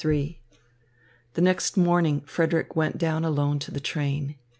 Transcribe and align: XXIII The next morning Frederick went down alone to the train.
XXIII 0.01 0.41
The 1.35 1.41
next 1.43 1.77
morning 1.77 2.21
Frederick 2.21 2.75
went 2.75 2.97
down 2.97 3.23
alone 3.23 3.59
to 3.59 3.69
the 3.69 3.79
train. 3.79 4.33